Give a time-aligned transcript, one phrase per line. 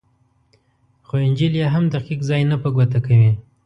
[1.07, 3.31] خو انجیل یې هم دقیق ځای نه په ګوته کوي.